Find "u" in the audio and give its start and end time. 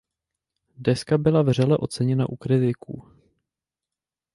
2.29-2.35